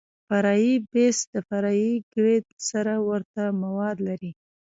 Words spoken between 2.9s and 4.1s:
ورته مواد